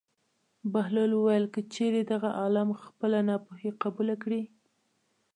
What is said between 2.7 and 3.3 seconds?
خپله